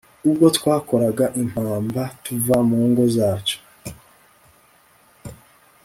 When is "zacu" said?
3.15-3.57